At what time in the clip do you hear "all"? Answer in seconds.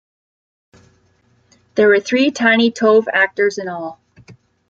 3.69-4.01